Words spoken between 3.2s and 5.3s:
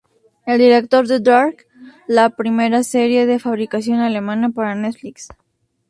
de fabricación alemana para Netflix.